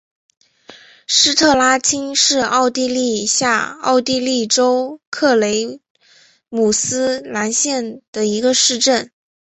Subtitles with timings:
[1.05, 5.79] 施特拉青是奥地利下奥地利州克雷
[6.49, 9.11] 姆斯兰县的一个市镇。